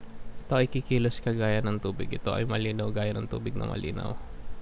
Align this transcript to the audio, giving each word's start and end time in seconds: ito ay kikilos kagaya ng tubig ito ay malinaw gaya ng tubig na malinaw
ito 0.41 0.53
ay 0.57 0.65
kikilos 0.73 1.17
kagaya 1.25 1.59
ng 1.63 1.77
tubig 1.83 2.09
ito 2.19 2.31
ay 2.33 2.45
malinaw 2.51 2.89
gaya 2.97 3.13
ng 3.15 3.27
tubig 3.33 3.53
na 3.57 3.65
malinaw 3.71 4.11